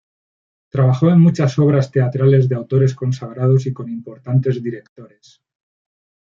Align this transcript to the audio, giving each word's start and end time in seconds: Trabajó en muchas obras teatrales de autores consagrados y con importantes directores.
Trabajó 0.69 1.09
en 1.11 1.19
muchas 1.19 1.59
obras 1.59 1.91
teatrales 1.91 2.49
de 2.49 2.55
autores 2.55 2.95
consagrados 2.95 3.67
y 3.67 3.71
con 3.73 3.87
importantes 3.87 4.59
directores. 4.63 5.43